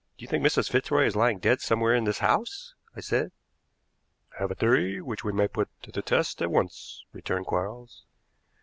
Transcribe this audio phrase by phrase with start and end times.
[0.17, 0.71] "You think Mrs.
[0.71, 3.31] Fitzroy is lying dead somewhere in this house?" I said.
[4.33, 8.03] "I have a theory which we may put to the test at once," returned Quarles.